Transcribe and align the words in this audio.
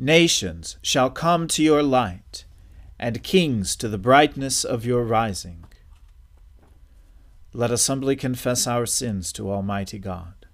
Nations 0.00 0.76
shall 0.80 1.10
come 1.10 1.48
to 1.48 1.60
your 1.60 1.82
light, 1.82 2.44
and 3.00 3.24
kings 3.24 3.74
to 3.74 3.88
the 3.88 3.98
brightness 3.98 4.62
of 4.62 4.86
your 4.86 5.02
rising. 5.02 5.64
Let 7.52 7.72
us 7.72 7.88
humbly 7.88 8.14
confess 8.14 8.68
our 8.68 8.86
sins 8.86 9.32
to 9.32 9.50
Almighty 9.50 9.98
God. 9.98 10.46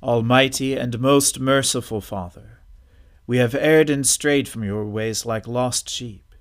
Almighty 0.00 0.74
and 0.76 1.00
most 1.00 1.40
merciful 1.40 2.00
Father, 2.00 2.60
we 3.26 3.38
have 3.38 3.56
erred 3.56 3.90
and 3.90 4.06
strayed 4.06 4.48
from 4.48 4.62
your 4.62 4.86
ways 4.86 5.26
like 5.26 5.48
lost 5.48 5.90
sheep. 5.90 6.36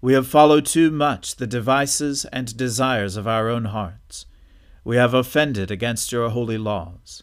We 0.00 0.14
have 0.14 0.26
followed 0.26 0.66
too 0.66 0.90
much 0.90 1.36
the 1.36 1.46
devices 1.46 2.24
and 2.32 2.56
desires 2.56 3.16
of 3.16 3.28
our 3.28 3.48
own 3.48 3.66
hearts. 3.66 4.26
We 4.82 4.96
have 4.96 5.14
offended 5.14 5.70
against 5.70 6.10
your 6.10 6.30
holy 6.30 6.58
laws. 6.58 7.22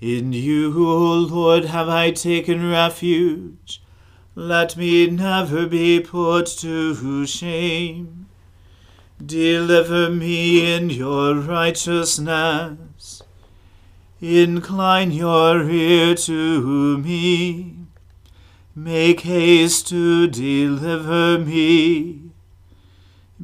In 0.00 0.32
you, 0.32 0.72
O 0.88 1.12
Lord, 1.14 1.64
have 1.64 1.88
I 1.88 2.12
taken 2.12 2.70
refuge. 2.70 3.82
Let 4.36 4.76
me 4.76 5.10
never 5.10 5.66
be 5.66 5.98
put 5.98 6.46
to 6.58 7.26
shame. 7.26 8.28
Deliver 9.24 10.08
me 10.08 10.72
in 10.72 10.90
your 10.90 11.34
righteousness. 11.34 13.22
Incline 14.20 15.10
your 15.10 15.68
ear 15.68 16.14
to 16.14 16.98
me. 16.98 17.74
Make 18.76 19.22
haste 19.22 19.88
to 19.88 20.28
deliver 20.28 21.40
me. 21.40 22.30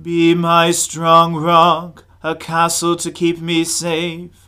Be 0.01 0.37
my 0.37 0.71
strong 0.71 1.35
rock, 1.35 2.05
a 2.23 2.37
castle 2.37 2.95
to 2.95 3.11
keep 3.11 3.41
me 3.41 3.65
safe 3.65 4.44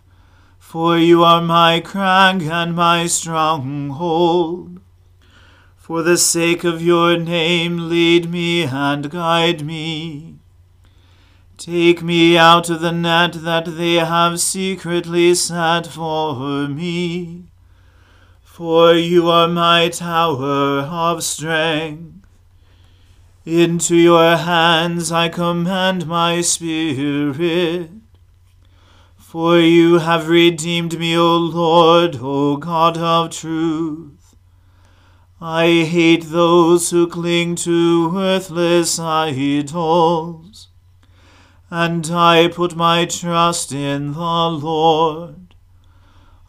for 0.67 0.99
you 0.99 1.23
are 1.23 1.41
my 1.41 1.79
crag 1.79 2.43
and 2.43 2.75
my 2.75 3.07
stronghold. 3.07 4.81
For 5.77 6.03
the 6.03 6.19
sake 6.19 6.65
of 6.65 6.83
your 6.83 7.17
name, 7.17 7.89
lead 7.89 8.29
me 8.29 8.65
and 8.65 9.09
guide 9.09 9.65
me. 9.65 10.35
Take 11.57 12.03
me 12.03 12.37
out 12.37 12.69
of 12.69 12.81
the 12.81 12.91
net 12.91 13.35
that 13.45 13.77
they 13.77 13.95
have 13.95 14.41
secretly 14.41 15.37
set 15.37 15.87
for 15.87 16.67
me. 16.67 17.45
For 18.43 18.93
you 18.93 19.31
are 19.31 19.47
my 19.47 19.89
tower 19.89 20.81
of 20.81 21.23
strength. 21.23 22.27
Into 23.45 23.95
your 23.95 24.37
hands 24.37 25.13
I 25.13 25.29
commend 25.29 26.09
my 26.09 26.41
spirit. 26.41 27.96
For 29.29 29.59
you 29.59 29.99
have 29.99 30.29
redeemed 30.29 31.01
me, 31.01 31.17
O 31.17 31.37
Lord, 31.37 32.21
O 32.23 32.57
God 32.59 32.97
of 32.97 33.31
truth. 33.31 34.37
I 35.41 35.83
hate 35.83 36.27
those 36.27 36.91
who 36.91 37.09
cling 37.09 37.57
to 37.57 38.09
worthless 38.09 39.01
idols, 39.01 40.69
and 41.73 42.09
I 42.09 42.47
put 42.47 42.77
my 42.77 43.05
trust 43.05 43.73
in 43.73 44.13
the 44.13 44.21
Lord. 44.21 45.57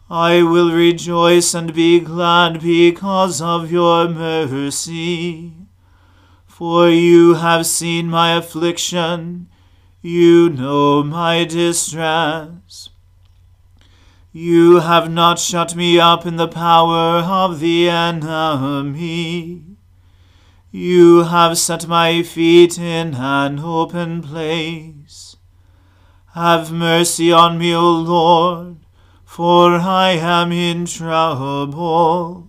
I 0.08 0.44
will 0.44 0.70
rejoice 0.70 1.54
and 1.54 1.74
be 1.74 1.98
glad 1.98 2.62
because 2.62 3.42
of 3.42 3.72
your 3.72 4.08
mercy. 4.08 5.52
For 6.46 6.88
you 6.88 7.34
have 7.34 7.66
seen 7.66 8.08
my 8.08 8.36
affliction 8.36 9.48
you 10.00 10.48
know 10.48 11.02
my 11.02 11.44
distress. 11.44 12.90
You 14.32 14.80
have 14.80 15.10
not 15.10 15.38
shut 15.38 15.74
me 15.74 15.98
up 15.98 16.24
in 16.24 16.36
the 16.36 16.46
power 16.46 17.20
of 17.20 17.58
the 17.60 17.88
enemy. 17.88 19.64
You 20.70 21.24
have 21.24 21.58
set 21.58 21.88
my 21.88 22.22
feet 22.22 22.78
in 22.78 23.14
an 23.14 23.58
open 23.58 24.22
place. 24.22 25.36
Have 26.34 26.70
mercy 26.70 27.32
on 27.32 27.58
me, 27.58 27.74
O 27.74 27.90
Lord, 27.90 28.76
for 29.24 29.72
I 29.76 30.10
am 30.10 30.52
in 30.52 30.84
trouble. 30.84 32.48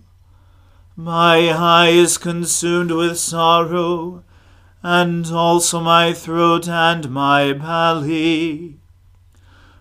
My 0.94 1.48
eye 1.48 1.88
is 1.88 2.18
consumed 2.18 2.90
with 2.90 3.18
sorrow, 3.18 4.22
and 4.82 5.26
also 5.26 5.80
my 5.80 6.12
throat 6.12 6.68
and 6.68 7.10
my 7.10 7.52
belly. 7.52 8.76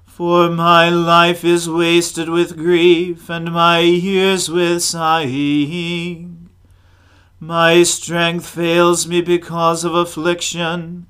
For 0.05 0.49
my 0.49 0.89
life 0.89 1.45
is 1.45 1.69
wasted 1.69 2.27
with 2.27 2.57
grief, 2.57 3.29
and 3.29 3.53
my 3.53 3.79
years 3.79 4.49
with 4.49 4.83
sighing. 4.83 6.49
My 7.39 7.83
strength 7.83 8.45
fails 8.45 9.07
me 9.07 9.21
because 9.21 9.85
of 9.85 9.95
affliction, 9.95 11.07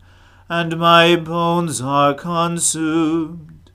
and 0.47 0.77
my 0.77 1.15
bones 1.15 1.81
are 1.81 2.13
consumed. 2.13 3.71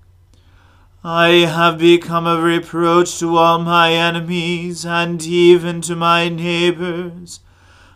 I 1.03 1.29
have 1.51 1.79
become 1.79 2.29
a 2.29 2.41
reproach 2.41 3.19
to 3.19 3.37
all 3.37 3.59
my 3.59 3.93
enemies, 3.93 4.87
and 4.87 5.21
even 5.21 5.81
to 5.83 5.97
my 5.97 6.29
neighbors, 6.29 7.41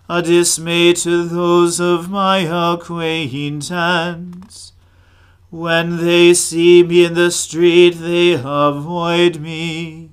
a 0.08 0.22
dismay 0.22 0.94
to 0.94 1.24
those 1.24 1.80
of 1.80 2.08
my 2.08 2.38
acquaintance. 2.38 4.72
When 5.50 5.98
they 5.98 6.34
see 6.34 6.82
me 6.82 7.04
in 7.04 7.14
the 7.14 7.30
street, 7.30 7.92
they 7.92 8.32
avoid 8.32 9.40
me. 9.40 10.10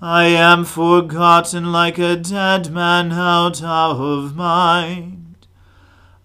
I 0.00 0.24
am 0.24 0.64
forgotten 0.64 1.72
like 1.72 1.98
a 1.98 2.16
dead 2.16 2.72
man 2.72 3.12
out 3.12 3.62
of 3.62 4.34
mind. 4.34 5.46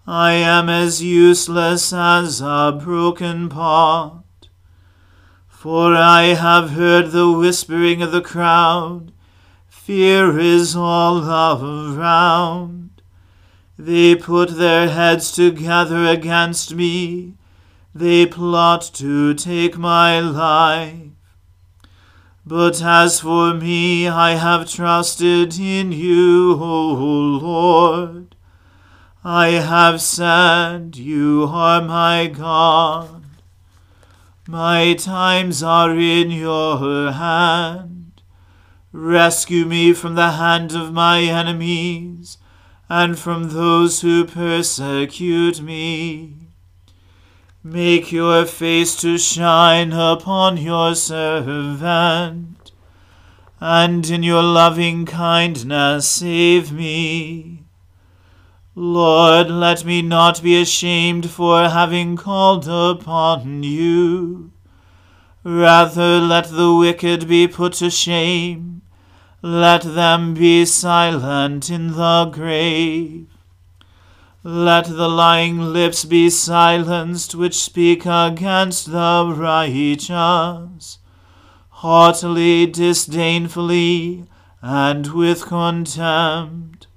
I 0.06 0.32
am 0.32 0.68
as 0.68 1.02
useless 1.02 1.92
as 1.92 2.40
a 2.40 2.78
broken 2.82 3.48
pot. 3.48 4.24
For 5.48 5.94
I 5.94 6.34
have 6.34 6.70
heard 6.70 7.10
the 7.10 7.30
whispering 7.30 8.02
of 8.02 8.10
the 8.10 8.22
crowd. 8.22 9.12
Fear 9.88 10.38
is 10.38 10.76
all 10.76 11.24
around. 11.24 12.90
They 13.78 14.14
put 14.14 14.58
their 14.58 14.90
heads 14.90 15.32
together 15.32 16.04
against 16.04 16.74
me 16.74 17.32
they 17.94 18.26
plot 18.26 18.90
to 18.96 19.32
take 19.32 19.78
my 19.78 20.20
life. 20.20 21.08
But 22.44 22.82
as 22.82 23.20
for 23.20 23.54
me, 23.54 24.06
I 24.06 24.32
have 24.32 24.70
trusted 24.70 25.58
in 25.58 25.92
you, 25.92 26.58
O 26.60 26.84
Lord. 27.42 28.36
I 29.24 29.52
have 29.52 30.02
said, 30.02 30.98
You 30.98 31.48
are 31.48 31.80
my 31.80 32.26
God. 32.26 33.24
My 34.46 34.92
times 34.92 35.62
are 35.62 35.98
in 35.98 36.30
your 36.30 37.12
hand. 37.12 37.97
Rescue 39.00 39.64
me 39.64 39.92
from 39.92 40.16
the 40.16 40.32
hand 40.32 40.74
of 40.74 40.92
my 40.92 41.20
enemies 41.20 42.36
and 42.88 43.16
from 43.16 43.50
those 43.50 44.00
who 44.00 44.24
persecute 44.24 45.60
me. 45.62 46.34
Make 47.62 48.10
your 48.10 48.44
face 48.44 49.00
to 49.02 49.16
shine 49.16 49.92
upon 49.92 50.56
your 50.56 50.96
servant, 50.96 52.72
and 53.60 54.10
in 54.10 54.24
your 54.24 54.42
loving 54.42 55.06
kindness 55.06 56.08
save 56.08 56.72
me. 56.72 57.62
Lord, 58.74 59.48
let 59.48 59.84
me 59.84 60.02
not 60.02 60.42
be 60.42 60.60
ashamed 60.60 61.30
for 61.30 61.68
having 61.68 62.16
called 62.16 62.66
upon 62.66 63.62
you. 63.62 64.50
Rather, 65.44 66.18
let 66.18 66.50
the 66.50 66.74
wicked 66.74 67.28
be 67.28 67.46
put 67.46 67.74
to 67.74 67.90
shame. 67.90 68.82
Let 69.40 69.82
them 69.82 70.34
be 70.34 70.64
silent 70.64 71.70
in 71.70 71.92
the 71.92 72.24
grave. 72.24 73.28
Let 74.42 74.86
the 74.86 75.08
lying 75.08 75.60
lips 75.60 76.04
be 76.04 76.28
silenced 76.28 77.36
which 77.36 77.54
speak 77.54 78.04
against 78.04 78.90
the 78.90 79.32
righteous, 79.32 80.98
haughtily, 81.70 82.66
disdainfully, 82.66 84.24
and 84.60 85.06
with 85.12 85.42
contempt. 85.42 86.88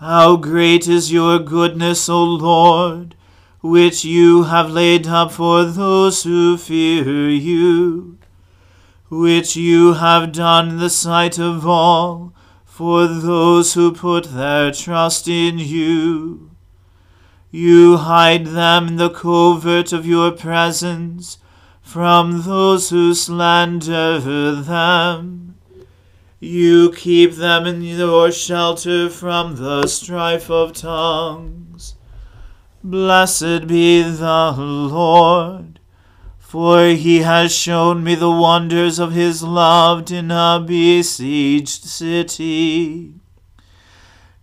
How 0.00 0.34
great 0.34 0.88
is 0.88 1.12
your 1.12 1.38
goodness, 1.38 2.08
O 2.08 2.24
Lord, 2.24 3.14
which 3.62 4.04
you 4.04 4.44
have 4.44 4.68
laid 4.68 5.06
up 5.06 5.30
for 5.30 5.64
those 5.64 6.24
who 6.24 6.58
fear 6.58 7.28
you, 7.30 8.18
which 9.20 9.54
you 9.54 9.94
have 9.94 10.32
done 10.32 10.70
in 10.70 10.76
the 10.78 10.90
sight 10.90 11.38
of 11.38 11.66
all 11.66 12.32
for 12.64 13.06
those 13.06 13.74
who 13.74 13.92
put 13.92 14.24
their 14.34 14.72
trust 14.72 15.28
in 15.28 15.58
you. 15.58 16.50
You 17.50 17.98
hide 17.98 18.46
them 18.46 18.88
in 18.88 18.96
the 18.96 19.10
covert 19.10 19.92
of 19.92 20.04
your 20.04 20.32
presence 20.32 21.38
from 21.80 22.42
those 22.42 22.90
who 22.90 23.14
slander 23.14 24.18
them. 24.18 25.54
You 26.40 26.90
keep 26.92 27.34
them 27.34 27.66
in 27.66 27.82
your 27.82 28.32
shelter 28.32 29.08
from 29.08 29.56
the 29.56 29.86
strife 29.86 30.50
of 30.50 30.72
tongues. 30.72 31.94
Blessed 32.82 33.68
be 33.68 34.02
the 34.02 34.54
Lord 34.58 35.73
for 36.54 36.86
he 36.90 37.18
has 37.18 37.52
shown 37.52 38.04
me 38.04 38.14
the 38.14 38.30
wonders 38.30 39.00
of 39.00 39.10
his 39.10 39.42
love 39.42 40.12
in 40.12 40.30
a 40.30 40.64
besieged 40.64 41.82
city. 41.82 43.12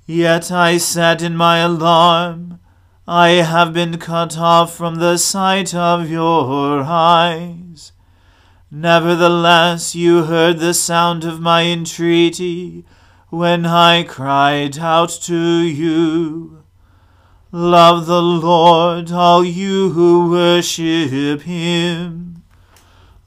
Yet 0.06 0.52
I 0.52 0.78
said 0.78 1.22
in 1.22 1.38
my 1.38 1.60
alarm, 1.60 2.60
I 3.08 3.30
have 3.30 3.72
been 3.72 3.98
cut 3.98 4.38
off 4.38 4.75
from 4.75 4.96
the 4.96 5.16
sight 5.16 5.74
of 5.74 6.10
your 6.10 6.84
eyes. 6.84 7.94
Nevertheless, 8.69 9.96
you 9.96 10.25
heard 10.25 10.60
the 10.60 10.74
sound 10.74 11.24
of 11.24 11.40
my 11.40 11.63
entreaty 11.63 12.84
when 13.30 13.66
I 13.66 14.04
cried 14.04 14.78
out 14.78 15.12
to 15.28 15.60
you. 15.62 16.61
Love 17.53 18.06
the 18.06 18.21
Lord, 18.21 19.12
all 19.12 19.44
you 19.44 19.89
who 19.89 20.31
worship 20.31 21.42
him. 21.42 22.43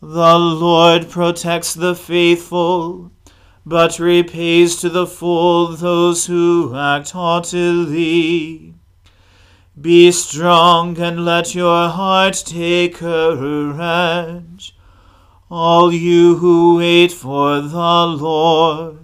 The 0.01 0.39
Lord 0.39 1.11
protects 1.11 1.75
the 1.75 1.95
faithful, 1.95 3.13
but 3.67 3.99
repays 3.99 4.77
to 4.77 4.89
the 4.89 5.07
full 5.07 5.77
those 5.77 6.25
who 6.25 6.75
act 6.75 7.11
haughtily. 7.11 8.73
Be 9.79 10.11
strong 10.11 10.99
and 10.99 11.27
let 11.27 11.55
your 11.55 11.91
heart 11.91 12.45
take 12.47 12.95
courage, 12.95 14.75
all 15.51 15.93
you 15.93 16.37
who 16.37 16.77
wait 16.77 17.13
for 17.13 17.61
the 17.61 18.07
Lord. 18.07 19.04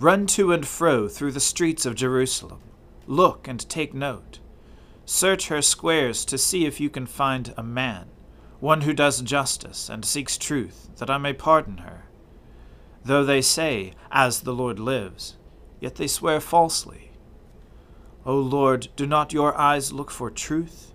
Run 0.00 0.26
to 0.26 0.52
and 0.52 0.66
fro 0.66 1.06
through 1.06 1.30
the 1.32 1.40
streets 1.40 1.86
of 1.86 1.94
Jerusalem. 1.94 2.60
Look 3.06 3.46
and 3.46 3.68
take 3.68 3.94
note. 3.94 4.40
Search 5.04 5.48
her 5.48 5.62
squares 5.62 6.24
to 6.24 6.36
see 6.36 6.66
if 6.66 6.80
you 6.80 6.90
can 6.90 7.06
find 7.06 7.54
a 7.56 7.62
man, 7.62 8.06
one 8.58 8.80
who 8.80 8.92
does 8.92 9.22
justice 9.22 9.88
and 9.88 10.04
seeks 10.04 10.36
truth, 10.36 10.88
that 10.96 11.10
I 11.10 11.18
may 11.18 11.32
pardon 11.32 11.78
her. 11.78 12.06
Though 13.04 13.24
they 13.24 13.40
say, 13.40 13.92
As 14.10 14.40
the 14.40 14.54
Lord 14.54 14.80
lives, 14.80 15.36
yet 15.78 15.94
they 15.94 16.08
swear 16.08 16.40
falsely. 16.40 17.12
O 18.26 18.36
Lord, 18.36 18.88
do 18.96 19.06
not 19.06 19.32
your 19.32 19.56
eyes 19.56 19.92
look 19.92 20.10
for 20.10 20.30
truth? 20.30 20.92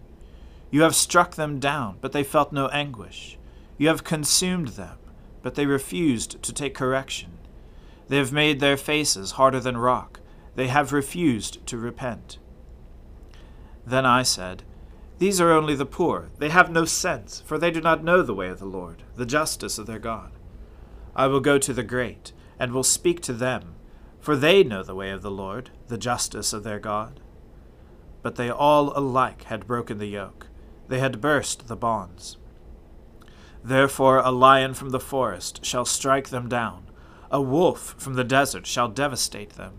You 0.72 0.82
have 0.82 0.96
struck 0.96 1.36
them 1.36 1.60
down, 1.60 2.00
but 2.02 2.12
they 2.12 2.24
felt 2.24 2.52
no 2.52 2.68
anguish. 2.68 3.38
You 3.78 3.88
have 3.88 4.04
consumed 4.04 4.70
them, 4.70 4.98
but 5.42 5.56
they 5.56 5.66
refused 5.66 6.44
to 6.44 6.52
take 6.52 6.76
correction. 6.76 7.39
They 8.10 8.18
have 8.18 8.34
made 8.34 8.60
their 8.60 8.76
faces 8.76 9.32
harder 9.32 9.60
than 9.60 9.78
rock. 9.78 10.20
They 10.56 10.68
have 10.68 10.92
refused 10.92 11.66
to 11.68 11.78
repent. 11.78 12.40
Then 13.86 14.06
I 14.06 14.24
said, 14.24 14.64
These 15.20 15.40
are 15.40 15.52
only 15.52 15.76
the 15.76 15.86
poor. 15.86 16.30
They 16.38 16.50
have 16.50 16.72
no 16.72 16.86
sense, 16.86 17.42
for 17.46 17.58
they 17.58 17.72
do 17.72 17.82
not 17.82 18.04
know 18.04 18.22
the 18.22 18.34
way 18.34 18.50
of 18.50 18.60
the 18.60 18.66
Lord, 18.66 19.04
the 19.16 19.26
justice 19.26 19.78
of 19.78 19.86
their 19.86 20.00
God. 20.00 20.32
I 21.16 21.28
will 21.28 21.40
go 21.40 21.58
to 21.60 21.74
the 21.74 21.84
great, 21.84 22.34
and 22.60 22.72
will 22.72 22.84
speak 22.84 23.22
to 23.22 23.34
them, 23.34 23.76
for 24.20 24.36
they 24.36 24.64
know 24.64 24.84
the 24.84 24.96
way 24.96 25.12
of 25.12 25.22
the 25.22 25.32
Lord, 25.32 25.70
the 25.88 25.98
justice 25.98 26.52
of 26.52 26.64
their 26.64 26.80
God. 26.80 27.20
But 28.22 28.36
they 28.36 28.50
all 28.50 28.92
alike 28.98 29.44
had 29.44 29.68
broken 29.68 29.98
the 29.98 30.08
yoke, 30.08 30.48
they 30.88 31.00
had 31.00 31.22
burst 31.22 31.68
the 31.68 31.76
bonds. 31.76 32.38
Therefore 33.64 34.18
a 34.18 34.32
lion 34.32 34.74
from 34.74 34.90
the 34.90 35.00
forest 35.00 35.64
shall 35.64 35.86
strike 35.86 36.30
them 36.30 36.50
down, 36.50 36.89
a 37.32 37.42
wolf 37.42 37.96
from 37.98 38.16
the 38.16 38.24
desert 38.24 38.66
shall 38.66 38.88
devastate 38.88 39.52
them. 39.52 39.74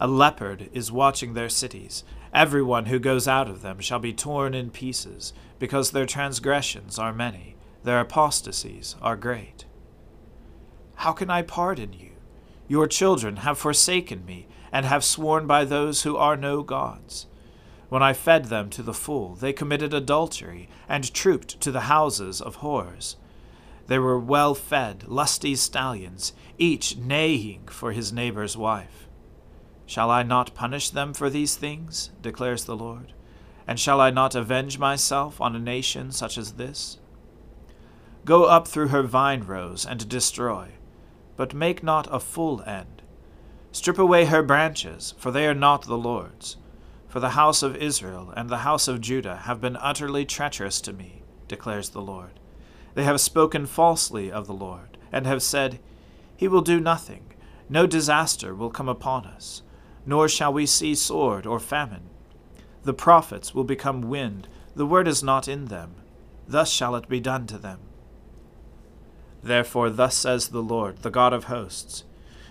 A 0.00 0.06
leopard 0.06 0.68
is 0.72 0.90
watching 0.90 1.34
their 1.34 1.48
cities 1.48 2.04
Every 2.32 2.62
one 2.62 2.86
who 2.86 2.98
goes 2.98 3.28
out 3.28 3.48
of 3.48 3.60
them 3.60 3.78
shall 3.80 3.98
be 3.98 4.14
torn 4.14 4.54
in 4.54 4.70
pieces, 4.70 5.34
because 5.58 5.90
their 5.90 6.06
transgressions 6.06 6.98
are 6.98 7.12
many, 7.12 7.56
their 7.84 8.00
apostasies 8.00 8.96
are 9.02 9.16
great. 9.16 9.66
How 10.96 11.12
can 11.12 11.28
I 11.28 11.42
pardon 11.42 11.92
you? 11.92 12.12
Your 12.68 12.86
children 12.86 13.36
have 13.38 13.58
forsaken 13.58 14.24
me, 14.24 14.46
and 14.72 14.86
have 14.86 15.04
sworn 15.04 15.46
by 15.46 15.66
those 15.66 16.02
who 16.02 16.16
are 16.16 16.36
no 16.36 16.62
gods. 16.62 17.26
When 17.90 18.02
I 18.02 18.14
fed 18.14 18.46
them 18.46 18.70
to 18.70 18.82
the 18.82 18.94
full, 18.94 19.34
they 19.34 19.52
committed 19.52 19.92
adultery, 19.92 20.70
and 20.88 21.12
trooped 21.12 21.60
to 21.60 21.70
the 21.70 21.80
houses 21.80 22.40
of 22.40 22.58
whores. 22.58 23.16
They 23.86 23.98
were 23.98 24.18
well 24.18 24.54
fed, 24.54 25.04
lusty 25.08 25.56
stallions, 25.56 26.32
each 26.58 26.96
neighing 26.96 27.66
for 27.68 27.92
his 27.92 28.12
neighbor's 28.12 28.56
wife. 28.56 29.08
Shall 29.86 30.10
I 30.10 30.22
not 30.22 30.54
punish 30.54 30.90
them 30.90 31.12
for 31.12 31.28
these 31.28 31.56
things? 31.56 32.10
declares 32.20 32.64
the 32.64 32.76
Lord. 32.76 33.12
And 33.66 33.78
shall 33.78 34.00
I 34.00 34.10
not 34.10 34.34
avenge 34.34 34.78
myself 34.78 35.40
on 35.40 35.54
a 35.54 35.60
nation 35.60 36.12
such 36.12 36.38
as 36.38 36.52
this? 36.52 36.98
Go 38.24 38.44
up 38.44 38.68
through 38.68 38.88
her 38.88 39.02
vine 39.02 39.42
rows 39.42 39.84
and 39.84 40.08
destroy, 40.08 40.68
but 41.36 41.54
make 41.54 41.82
not 41.82 42.08
a 42.10 42.20
full 42.20 42.62
end. 42.62 43.02
Strip 43.72 43.98
away 43.98 44.26
her 44.26 44.42
branches, 44.42 45.14
for 45.18 45.30
they 45.30 45.46
are 45.46 45.54
not 45.54 45.82
the 45.82 45.98
Lord's. 45.98 46.56
For 47.08 47.20
the 47.20 47.30
house 47.30 47.62
of 47.62 47.76
Israel 47.76 48.32
and 48.36 48.48
the 48.48 48.58
house 48.58 48.86
of 48.86 49.00
Judah 49.00 49.36
have 49.44 49.60
been 49.60 49.76
utterly 49.76 50.24
treacherous 50.24 50.80
to 50.82 50.92
me, 50.92 51.22
declares 51.48 51.90
the 51.90 52.00
Lord. 52.00 52.38
They 52.94 53.04
have 53.04 53.20
spoken 53.20 53.66
falsely 53.66 54.30
of 54.30 54.46
the 54.46 54.54
Lord, 54.54 54.98
and 55.10 55.26
have 55.26 55.42
said, 55.42 55.78
He 56.36 56.48
will 56.48 56.62
do 56.62 56.80
nothing, 56.80 57.34
no 57.68 57.86
disaster 57.86 58.54
will 58.54 58.70
come 58.70 58.88
upon 58.88 59.26
us 59.26 59.62
nor 60.04 60.28
shall 60.28 60.52
we 60.52 60.66
see 60.66 60.94
sword 60.94 61.46
or 61.46 61.60
famine. 61.60 62.08
The 62.84 62.94
prophets 62.94 63.54
will 63.54 63.64
become 63.64 64.02
wind, 64.02 64.48
the 64.74 64.86
word 64.86 65.06
is 65.06 65.22
not 65.22 65.46
in 65.46 65.66
them. 65.66 65.94
Thus 66.48 66.70
shall 66.70 66.96
it 66.96 67.08
be 67.08 67.20
done 67.20 67.46
to 67.48 67.58
them. 67.58 67.78
Therefore, 69.42 69.90
thus 69.90 70.16
says 70.16 70.48
the 70.48 70.62
Lord, 70.62 70.98
the 70.98 71.10
God 71.10 71.32
of 71.32 71.44
hosts 71.44 72.04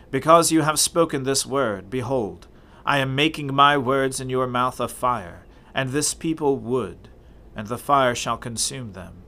Because 0.10 0.52
you 0.52 0.62
have 0.62 0.80
spoken 0.80 1.24
this 1.24 1.46
word, 1.46 1.90
behold, 1.90 2.48
I 2.86 3.00
am 3.00 3.16
making 3.16 3.54
my 3.54 3.78
words 3.78 4.20
in 4.20 4.30
your 4.30 4.48
mouth 4.48 4.80
a 4.80 4.88
fire, 4.88 5.46
and 5.74 5.90
this 5.90 6.14
people 6.14 6.58
wood, 6.58 7.10
and 7.56 7.68
the 7.68 7.78
fire 7.78 8.16
shall 8.16 8.38
consume 8.38 8.94
them. 8.94 9.21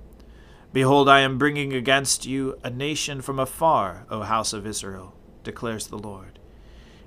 Behold, 0.74 1.08
I 1.08 1.20
am 1.20 1.38
bringing 1.38 1.72
against 1.72 2.26
you 2.26 2.58
a 2.64 2.70
nation 2.72 3.22
from 3.22 3.38
afar, 3.38 4.08
O 4.10 4.22
house 4.22 4.54
of 4.54 4.66
Israel, 4.66 5.14
declares 5.44 5.86
the 5.86 6.00
Lord. 6.00 6.40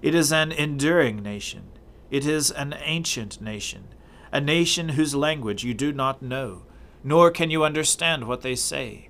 It 0.01 0.15
is 0.15 0.33
an 0.33 0.53
enduring 0.53 1.21
nation. 1.21 1.65
It 2.09 2.25
is 2.25 2.53
an 2.53 2.77
ancient 2.79 3.41
nation, 3.41 3.89
a 4.31 4.41
nation 4.41 4.91
whose 4.91 5.17
language 5.17 5.65
you 5.65 5.75
do 5.75 5.93
not 5.93 6.23
know, 6.23 6.63
nor 7.03 7.33
can 7.33 7.51
you 7.51 7.65
understand 7.65 8.29
what 8.29 8.43
they 8.43 8.55
say. 8.55 9.09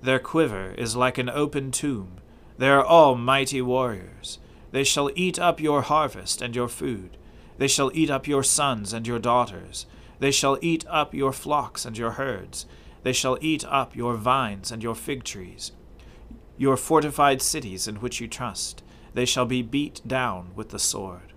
Their 0.00 0.18
quiver 0.18 0.72
is 0.78 0.96
like 0.96 1.18
an 1.18 1.28
open 1.28 1.70
tomb. 1.70 2.16
They 2.56 2.70
are 2.70 2.82
all 2.82 3.14
mighty 3.14 3.60
warriors. 3.60 4.38
They 4.70 4.84
shall 4.84 5.10
eat 5.14 5.38
up 5.38 5.60
your 5.60 5.82
harvest 5.82 6.40
and 6.40 6.56
your 6.56 6.68
food. 6.68 7.18
They 7.58 7.68
shall 7.68 7.90
eat 7.92 8.08
up 8.08 8.26
your 8.26 8.42
sons 8.42 8.94
and 8.94 9.06
your 9.06 9.18
daughters. 9.18 9.84
They 10.18 10.30
shall 10.30 10.58
eat 10.62 10.86
up 10.88 11.12
your 11.12 11.32
flocks 11.32 11.84
and 11.84 11.98
your 11.98 12.12
herds. 12.12 12.64
They 13.02 13.12
shall 13.12 13.38
eat 13.40 13.64
up 13.64 13.96
your 13.96 14.14
vines 14.14 14.70
and 14.70 14.82
your 14.82 14.94
fig 14.94 15.24
trees, 15.24 15.72
your 16.56 16.76
fortified 16.76 17.42
cities 17.42 17.88
in 17.88 17.96
which 17.96 18.20
you 18.20 18.28
trust 18.28 18.82
they 19.14 19.24
shall 19.24 19.46
be 19.46 19.62
beat 19.62 20.00
down 20.06 20.50
with 20.54 20.70
the 20.70 20.78
sword. 20.78 21.32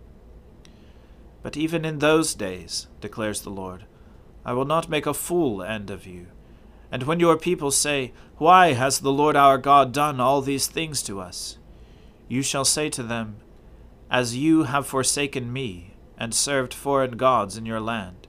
But 1.44 1.58
even 1.58 1.86
in 1.86 2.00
those 2.00 2.34
days, 2.34 2.88
declares 3.02 3.42
the 3.42 3.50
Lord, 3.50 3.86
I 4.44 4.54
will 4.54 4.66
not 4.66 4.90
make 4.90 5.06
a 5.06 5.14
full 5.14 5.62
end 5.62 5.90
of 5.90 6.08
you. 6.08 6.28
And 6.92 7.04
when 7.04 7.20
your 7.20 7.38
people 7.38 7.72
say, 7.72 8.14
Why 8.38 8.74
has 8.74 9.00
the 9.00 9.12
Lord 9.12 9.36
our 9.36 9.58
God 9.58 9.92
done 9.92 10.20
all 10.20 10.42
these 10.42 10.68
things 10.68 11.02
to 11.04 11.20
us? 11.20 11.58
You 12.28 12.42
shall 12.42 12.66
say 12.66 12.90
to 12.90 13.04
them, 13.04 13.38
As 14.10 14.38
you 14.38 14.64
have 14.64 14.88
forsaken 14.88 15.52
me, 15.52 15.92
and 16.18 16.34
served 16.34 16.74
foreign 16.74 17.18
gods 17.18 17.58
in 17.58 17.66
your 17.66 17.82
land, 17.82 18.25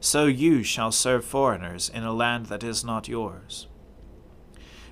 so 0.00 0.26
you 0.26 0.62
shall 0.62 0.90
serve 0.90 1.24
foreigners 1.24 1.88
in 1.88 2.02
a 2.02 2.12
land 2.12 2.46
that 2.46 2.64
is 2.64 2.84
not 2.84 3.08
yours. 3.08 3.68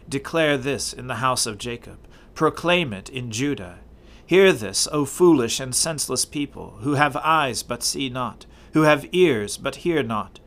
Declare 0.08 0.58
this 0.58 0.92
in 0.92 1.06
the 1.06 1.16
house 1.16 1.46
of 1.46 1.58
Jacob, 1.58 1.98
proclaim 2.34 2.92
it 2.92 3.08
in 3.08 3.30
Judah 3.30 3.80
Hear 4.28 4.52
this, 4.52 4.86
O 4.92 5.06
foolish 5.06 5.58
and 5.58 5.74
senseless 5.74 6.26
people, 6.26 6.80
who 6.82 6.96
have 6.96 7.16
eyes 7.16 7.62
but 7.62 7.82
see 7.82 8.10
not, 8.10 8.44
who 8.74 8.82
have 8.82 9.08
ears 9.10 9.56
but 9.56 9.76
hear 9.76 10.02
not. 10.02 10.38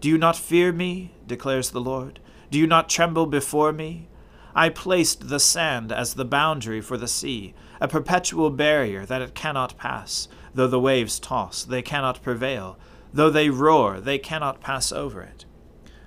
Do 0.00 0.08
you 0.08 0.16
not 0.16 0.36
fear 0.36 0.72
me? 0.72 1.12
declares 1.26 1.68
the 1.68 1.80
Lord. 1.82 2.18
Do 2.50 2.58
you 2.58 2.66
not 2.66 2.88
tremble 2.88 3.26
before 3.26 3.74
me? 3.74 4.08
I 4.54 4.70
placed 4.70 5.28
the 5.28 5.38
sand 5.38 5.92
as 5.92 6.14
the 6.14 6.24
boundary 6.24 6.80
for 6.80 6.96
the 6.96 7.06
sea, 7.06 7.52
a 7.78 7.86
perpetual 7.86 8.48
barrier 8.48 9.04
that 9.04 9.20
it 9.20 9.34
cannot 9.34 9.76
pass. 9.76 10.28
Though 10.54 10.66
the 10.66 10.80
waves 10.80 11.20
toss, 11.20 11.62
they 11.62 11.82
cannot 11.82 12.22
prevail. 12.22 12.78
Though 13.16 13.30
they 13.30 13.48
roar, 13.48 13.98
they 13.98 14.18
cannot 14.18 14.60
pass 14.60 14.92
over 14.92 15.22
it. 15.22 15.46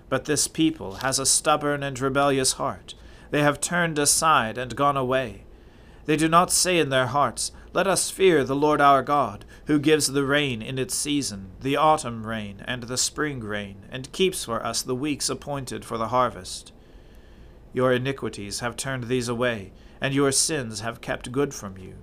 But 0.09 0.25
this 0.25 0.47
people 0.47 0.97
has 0.97 1.17
a 1.17 1.25
stubborn 1.25 1.81
and 1.81 1.99
rebellious 1.99 2.53
heart. 2.53 2.93
They 3.31 3.41
have 3.41 3.59
turned 3.59 3.97
aside 3.97 4.59
and 4.59 4.75
gone 4.75 4.95
away. 4.95 5.45
They 6.05 6.15
do 6.15 6.27
not 6.29 6.51
say 6.51 6.77
in 6.77 6.89
their 6.89 7.07
hearts, 7.07 7.51
Let 7.73 7.87
us 7.87 8.11
fear 8.11 8.43
the 8.43 8.55
Lord 8.55 8.79
our 8.79 9.01
God, 9.01 9.43
who 9.65 9.79
gives 9.79 10.05
the 10.05 10.23
rain 10.23 10.61
in 10.61 10.77
its 10.77 10.93
season, 10.93 11.49
the 11.59 11.75
autumn 11.77 12.27
rain 12.27 12.61
and 12.67 12.83
the 12.83 12.95
spring 12.95 13.39
rain, 13.39 13.87
and 13.89 14.11
keeps 14.11 14.45
for 14.45 14.63
us 14.63 14.83
the 14.83 14.93
weeks 14.93 15.31
appointed 15.31 15.83
for 15.83 15.97
the 15.97 16.09
harvest. 16.09 16.73
Your 17.73 17.91
iniquities 17.91 18.59
have 18.59 18.77
turned 18.77 19.05
these 19.05 19.27
away, 19.27 19.71
and 19.99 20.13
your 20.13 20.31
sins 20.31 20.81
have 20.81 21.01
kept 21.01 21.31
good 21.31 21.55
from 21.55 21.75
you. 21.75 21.95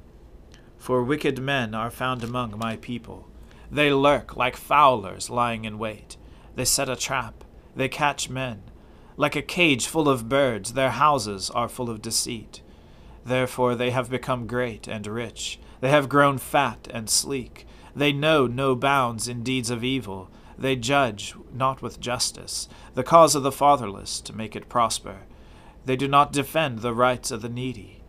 For 0.79 1.05
wicked 1.05 1.41
men 1.41 1.77
are 1.77 1.93
found 1.93 2.25
among 2.25 2.59
my 2.59 2.75
people. 2.75 3.29
They 3.71 3.93
lurk 3.93 4.37
like 4.37 4.57
fowlers 4.57 5.31
lying 5.31 5.65
in 5.65 5.79
wait. 5.79 6.17
They 6.55 6.65
set 6.65 6.89
a 6.89 6.97
trap. 6.97 7.45
They 7.75 7.89
catch 7.89 8.31
men. 8.31 8.63
Like 9.17 9.37
a 9.37 9.43
cage 9.43 9.87
full 9.87 10.09
of 10.09 10.29
birds, 10.29 10.73
their 10.75 10.91
houses 10.91 11.51
are 11.51 11.69
full 11.69 11.91
of 11.91 12.03
deceit. 12.03 12.63
Therefore 13.25 13.75
they 13.75 13.91
have 13.91 14.11
become 14.11 14.47
great 14.47 14.87
and 14.87 15.07
rich. 15.07 15.59
They 15.81 15.91
have 15.91 16.09
grown 16.09 16.39
fat 16.39 16.89
and 16.91 17.11
sleek. 17.11 17.67
They 17.95 18.13
know 18.13 18.47
no 18.47 18.77
bounds 18.77 19.27
in 19.27 19.43
deeds 19.43 19.71
of 19.71 19.83
evil. 19.83 20.31
They 20.59 20.77
judge 20.77 21.35
not 21.53 21.83
with 21.83 22.01
justice, 22.01 22.69
the 22.95 23.03
cause 23.03 23.35
of 23.35 23.43
the 23.43 23.53
fatherless, 23.53 24.21
to 24.23 24.37
make 24.37 24.55
it 24.57 24.69
prosper. 24.69 25.21
They 25.85 25.97
do 25.97 26.09
not 26.09 26.33
defend 26.33 26.79
the 26.79 26.95
rights 26.95 27.31
of 27.31 27.43
the 27.43 27.49
needy. 27.49 28.03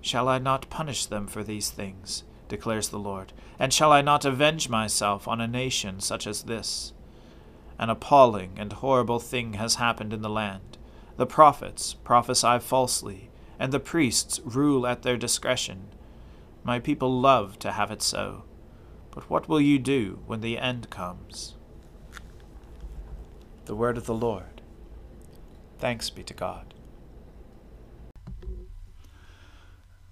Shall 0.00 0.28
I 0.28 0.38
not 0.38 0.70
punish 0.70 1.06
them 1.06 1.26
for 1.26 1.44
these 1.44 1.70
things? 1.70 2.24
Declares 2.48 2.88
the 2.88 2.98
Lord. 2.98 3.32
And 3.58 3.72
shall 3.72 3.92
I 3.92 4.02
not 4.02 4.24
avenge 4.24 4.68
myself 4.68 5.26
on 5.26 5.40
a 5.40 5.46
nation 5.46 6.00
such 6.00 6.26
as 6.26 6.42
this? 6.42 6.92
An 7.78 7.90
appalling 7.90 8.52
and 8.56 8.72
horrible 8.72 9.18
thing 9.18 9.54
has 9.54 9.76
happened 9.76 10.12
in 10.12 10.22
the 10.22 10.28
land. 10.28 10.78
The 11.16 11.26
prophets 11.26 11.94
prophesy 11.94 12.58
falsely 12.58 13.30
and 13.58 13.72
the 13.72 13.80
priests 13.80 14.40
rule 14.44 14.86
at 14.86 15.02
their 15.02 15.16
discretion. 15.16 15.88
My 16.64 16.78
people 16.78 17.20
love 17.20 17.58
to 17.60 17.72
have 17.72 17.90
it 17.90 18.02
so. 18.02 18.44
But 19.12 19.28
what 19.28 19.48
will 19.48 19.60
you 19.60 19.78
do 19.78 20.20
when 20.26 20.40
the 20.40 20.58
end 20.58 20.90
comes? 20.90 21.54
The 23.66 23.76
word 23.76 23.96
of 23.96 24.06
the 24.06 24.14
Lord. 24.14 24.62
Thanks 25.78 26.10
be 26.10 26.22
to 26.24 26.34
God. 26.34 26.74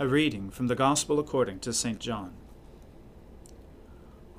A 0.00 0.08
reading 0.08 0.48
from 0.48 0.68
the 0.68 0.74
Gospel 0.74 1.18
according 1.18 1.60
to 1.60 1.74
St. 1.74 1.98
John. 1.98 2.32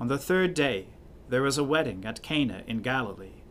On 0.00 0.08
the 0.08 0.18
third 0.18 0.54
day 0.54 0.88
there 1.28 1.42
was 1.42 1.56
a 1.56 1.62
wedding 1.62 2.04
at 2.04 2.20
Cana 2.20 2.64
in 2.66 2.82
Galilee, 2.82 3.44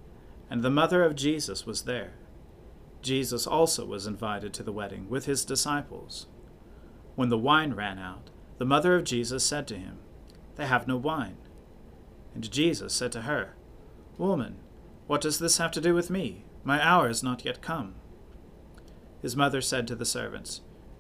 and 0.50 0.62
the 0.62 0.70
mother 0.70 1.06
of 1.06 1.15
Jesus 1.15 1.65
was 1.65 1.84
there. 1.84 2.15
Jesus 3.01 3.48
also 3.48 3.86
was 3.86 4.08
invited 4.08 4.53
to 4.56 4.62
the 4.62 4.74
wedding 4.74 5.08
with 5.08 5.24
his 5.25 5.46
disciples. 5.46 6.27
When 7.15 7.30
the 7.30 7.38
wine 7.38 7.75
ran 7.75 7.98
out, 7.98 8.30
the 8.58 8.65
mother 8.65 8.94
of 8.94 9.06
Jesus 9.06 9.46
said 9.46 9.65
to 9.70 9.77
him, 9.77 10.00
They 10.58 10.65
have 10.65 10.89
no 10.89 10.98
wine. 10.98 11.38
And 12.36 12.51
Jesus 12.51 12.94
said 12.94 13.13
to 13.13 13.22
her, 13.22 13.56
Woman, 14.18 14.58
what 15.08 15.22
does 15.22 15.39
this 15.39 15.60
have 15.60 15.72
to 15.72 15.80
do 15.80 15.94
with 15.94 16.10
me? 16.10 16.44
My 16.65 16.86
hour 16.86 17.08
is 17.10 17.24
not 17.24 17.46
yet 17.46 17.62
come. 17.62 17.96
His 19.22 19.38
mother 19.38 19.62
said 19.62 19.88
to 19.88 19.96
the 19.96 20.06
servants, 20.06 20.60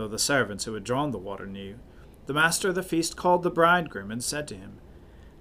though 0.00 0.08
the 0.08 0.18
servants 0.18 0.64
who 0.64 0.72
had 0.72 0.82
drawn 0.82 1.10
the 1.10 1.18
water 1.18 1.46
knew, 1.46 1.78
the 2.24 2.32
master 2.32 2.70
of 2.70 2.74
the 2.74 2.82
feast 2.82 3.18
called 3.18 3.42
the 3.42 3.50
bridegroom 3.50 4.10
and 4.10 4.24
said 4.24 4.48
to 4.48 4.56
him, 4.56 4.78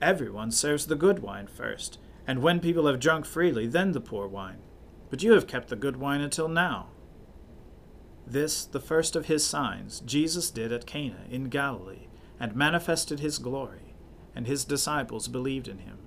Everyone 0.01 0.51
serves 0.51 0.87
the 0.87 0.97
good 0.97 1.19
wine 1.19 1.47
first, 1.47 1.97
and 2.27 2.41
when 2.41 2.59
people 2.59 2.85
have 2.85 2.99
drunk 2.99 3.25
freely, 3.25 3.67
then 3.67 3.93
the 3.93 4.01
poor 4.01 4.27
wine. 4.27 4.57
But 5.09 5.23
you 5.23 5.31
have 5.31 5.47
kept 5.47 5.69
the 5.69 5.77
good 5.77 5.95
wine 5.95 6.19
until 6.19 6.49
now. 6.49 6.87
This, 8.27 8.65
the 8.65 8.81
first 8.81 9.15
of 9.15 9.27
his 9.27 9.45
signs, 9.45 10.01
Jesus 10.01 10.51
did 10.51 10.73
at 10.73 10.85
Cana 10.85 11.21
in 11.29 11.45
Galilee, 11.45 12.07
and 12.37 12.53
manifested 12.53 13.21
his 13.21 13.39
glory, 13.39 13.95
and 14.35 14.45
his 14.45 14.65
disciples 14.65 15.29
believed 15.29 15.69
in 15.69 15.79
him. 15.79 15.99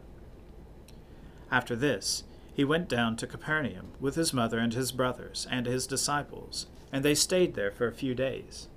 After 1.50 1.74
this, 1.74 2.24
he 2.54 2.64
went 2.64 2.88
down 2.88 3.16
to 3.16 3.26
Capernaum 3.26 3.92
with 3.98 4.14
his 4.14 4.32
mother 4.32 4.58
and 4.58 4.74
his 4.74 4.92
brothers 4.92 5.46
and 5.50 5.66
his 5.66 5.86
disciples 5.86 6.66
and 6.92 7.02
they 7.02 7.14
stayed 7.14 7.54
there 7.54 7.70
for 7.70 7.88
a 7.88 7.92
few 7.92 8.14
days. 8.14 8.68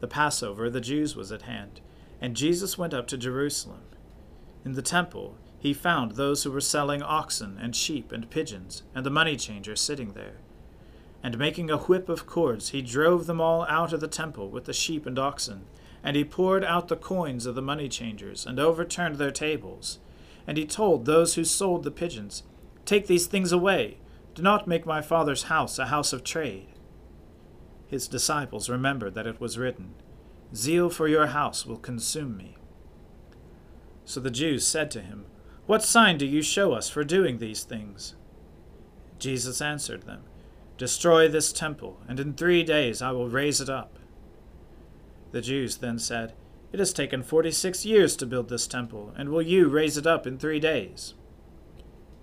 The 0.00 0.08
Passover 0.08 0.66
of 0.66 0.72
the 0.72 0.80
Jews 0.80 1.14
was 1.14 1.30
at 1.30 1.42
hand, 1.42 1.80
and 2.20 2.36
Jesus 2.36 2.76
went 2.76 2.92
up 2.92 3.06
to 3.08 3.16
Jerusalem. 3.16 3.82
In 4.64 4.72
the 4.72 4.82
temple 4.82 5.36
he 5.58 5.72
found 5.72 6.12
those 6.12 6.42
who 6.42 6.50
were 6.50 6.60
selling 6.60 7.02
oxen 7.02 7.56
and 7.60 7.74
sheep 7.74 8.12
and 8.12 8.28
pigeons, 8.28 8.82
and 8.94 9.06
the 9.06 9.10
money 9.10 9.36
changers 9.36 9.80
sitting 9.80 10.12
there. 10.12 10.38
And 11.22 11.38
making 11.38 11.70
a 11.70 11.78
whip 11.78 12.08
of 12.08 12.26
cords, 12.26 12.70
he 12.70 12.82
drove 12.82 13.26
them 13.26 13.40
all 13.40 13.64
out 13.68 13.92
of 13.92 14.00
the 14.00 14.08
temple 14.08 14.50
with 14.50 14.64
the 14.64 14.72
sheep 14.72 15.06
and 15.06 15.18
oxen, 15.18 15.64
and 16.02 16.14
he 16.14 16.24
poured 16.24 16.62
out 16.62 16.88
the 16.88 16.96
coins 16.96 17.46
of 17.46 17.54
the 17.54 17.62
money 17.62 17.88
changers, 17.88 18.44
and 18.44 18.60
overturned 18.60 19.16
their 19.16 19.30
tables. 19.30 19.98
And 20.46 20.58
he 20.58 20.66
told 20.66 21.04
those 21.04 21.34
who 21.34 21.44
sold 21.44 21.82
the 21.84 21.90
pigeons, 21.90 22.42
Take 22.86 23.08
these 23.08 23.26
things 23.26 23.52
away. 23.52 23.98
Do 24.34 24.42
not 24.42 24.68
make 24.68 24.86
my 24.86 25.02
father's 25.02 25.44
house 25.44 25.78
a 25.78 25.86
house 25.86 26.12
of 26.12 26.24
trade. 26.24 26.68
His 27.88 28.08
disciples 28.08 28.70
remembered 28.70 29.14
that 29.14 29.26
it 29.26 29.40
was 29.40 29.58
written, 29.58 29.94
Zeal 30.54 30.88
for 30.88 31.08
your 31.08 31.26
house 31.28 31.66
will 31.66 31.78
consume 31.78 32.36
me. 32.36 32.56
So 34.04 34.20
the 34.20 34.30
Jews 34.30 34.64
said 34.66 34.90
to 34.92 35.00
him, 35.00 35.26
What 35.66 35.82
sign 35.82 36.16
do 36.16 36.24
you 36.24 36.42
show 36.42 36.72
us 36.72 36.88
for 36.88 37.02
doing 37.02 37.38
these 37.38 37.64
things? 37.64 38.14
Jesus 39.18 39.60
answered 39.60 40.02
them, 40.02 40.22
Destroy 40.78 41.26
this 41.26 41.52
temple, 41.52 42.00
and 42.06 42.20
in 42.20 42.34
three 42.34 42.62
days 42.62 43.02
I 43.02 43.10
will 43.10 43.28
raise 43.28 43.60
it 43.60 43.68
up. 43.68 43.98
The 45.32 45.40
Jews 45.40 45.78
then 45.78 45.98
said, 45.98 46.34
It 46.72 46.78
has 46.78 46.92
taken 46.92 47.22
forty 47.22 47.50
six 47.50 47.84
years 47.84 48.14
to 48.16 48.26
build 48.26 48.48
this 48.48 48.66
temple, 48.66 49.12
and 49.16 49.30
will 49.30 49.42
you 49.42 49.68
raise 49.68 49.96
it 49.96 50.06
up 50.06 50.26
in 50.26 50.38
three 50.38 50.60
days? 50.60 51.14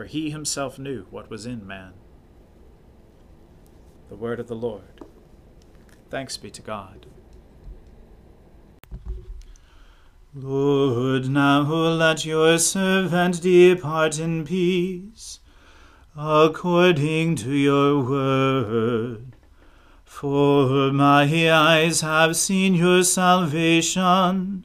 for 0.00 0.06
he 0.06 0.30
himself 0.30 0.78
knew 0.78 1.04
what 1.10 1.28
was 1.28 1.44
in 1.44 1.66
man. 1.66 1.92
The 4.08 4.16
word 4.16 4.40
of 4.40 4.48
the 4.48 4.54
Lord. 4.54 5.02
Thanks 6.08 6.38
be 6.38 6.50
to 6.52 6.62
God. 6.62 7.04
Lord, 10.34 11.28
now 11.28 11.60
let 11.70 12.24
your 12.24 12.56
servant 12.58 13.42
depart 13.42 14.18
in 14.18 14.46
peace, 14.46 15.40
according 16.16 17.36
to 17.36 17.52
your 17.52 18.02
word. 18.02 19.36
For 20.06 20.90
my 20.92 21.24
eyes 21.52 22.00
have 22.00 22.36
seen 22.36 22.72
your 22.72 23.04
salvation, 23.04 24.64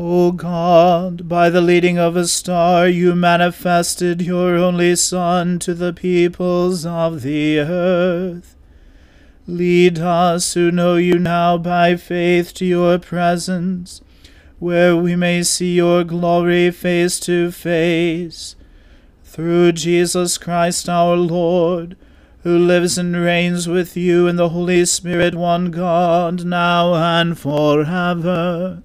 O 0.00 0.30
God, 0.30 1.28
by 1.28 1.50
the 1.50 1.60
leading 1.60 1.98
of 1.98 2.14
a 2.14 2.28
star 2.28 2.86
you 2.86 3.16
manifested 3.16 4.22
your 4.22 4.54
only 4.54 4.94
Son 4.94 5.58
to 5.58 5.74
the 5.74 5.92
peoples 5.92 6.86
of 6.86 7.22
the 7.22 7.58
earth. 7.58 8.54
Lead 9.48 9.98
us 9.98 10.54
who 10.54 10.70
know 10.70 10.94
you 10.94 11.18
now 11.18 11.58
by 11.58 11.96
faith 11.96 12.54
to 12.54 12.64
your 12.64 13.00
presence, 13.00 14.00
where 14.60 14.96
we 14.96 15.16
may 15.16 15.42
see 15.42 15.74
your 15.74 16.04
glory 16.04 16.70
face 16.70 17.18
to 17.18 17.50
face. 17.50 18.54
Through 19.24 19.72
Jesus 19.72 20.38
Christ 20.38 20.88
our 20.88 21.16
Lord, 21.16 21.96
who 22.44 22.56
lives 22.56 22.98
and 22.98 23.16
reigns 23.16 23.66
with 23.66 23.96
you 23.96 24.28
in 24.28 24.36
the 24.36 24.50
Holy 24.50 24.84
Spirit, 24.84 25.34
one 25.34 25.72
God, 25.72 26.44
now 26.44 26.94
and 26.94 27.36
forever. 27.36 28.84